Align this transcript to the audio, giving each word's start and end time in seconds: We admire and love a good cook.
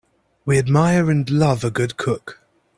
We 0.45 0.57
admire 0.57 1.11
and 1.11 1.29
love 1.29 1.63
a 1.63 1.69
good 1.69 1.95
cook. 1.95 2.39